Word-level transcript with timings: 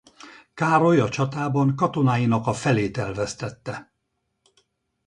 Károly 0.53 0.99
a 0.99 1.09
csatában 1.09 1.75
katonáinak 1.75 2.47
a 2.47 2.53
felét 2.53 2.97
elvesztette. 2.97 3.93